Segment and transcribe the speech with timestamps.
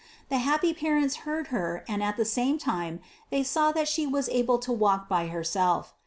[0.29, 4.29] The happy parents heard Her and at the same time they saw that She was
[4.29, 5.93] able to walk by herself.